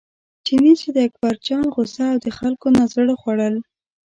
[0.45, 3.55] چیني چې د اکبرجان غوسه او د خلکو نه زړه خوړل.